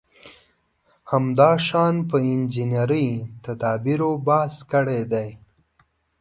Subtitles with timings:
[1.11, 3.07] همداشان په انجنیري
[3.45, 5.29] تدابېرو بحث کړی دی.